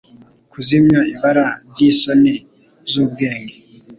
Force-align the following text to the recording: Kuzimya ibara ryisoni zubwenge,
Kuzimya 0.51 0.99
ibara 1.13 1.45
ryisoni 1.69 2.33
zubwenge, 2.91 3.55